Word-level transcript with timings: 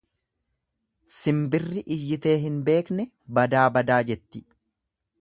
"Simbirri 1.15 1.85
iyyitee 1.97 2.35
hin 2.47 2.57
beekne 2.71 3.09
""badaa 3.39 3.71
badaa"" 3.79 4.03
jetti." 4.13 4.47